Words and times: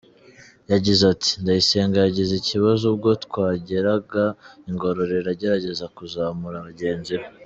Yagize 0.71 1.03
ati 1.13 1.31
“Ndayisenga 1.41 1.97
yagize 1.99 2.33
ikibazo 2.37 2.83
ubwo 2.93 3.09
twageraga 3.25 4.23
i 4.69 4.71
Ngororero 4.73 5.27
agerageza 5.33 5.85
kuzamura 5.95 6.65
bagenzi 6.69 7.13
be. 7.19 7.27